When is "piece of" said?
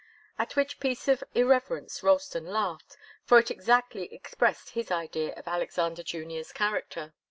0.79-1.23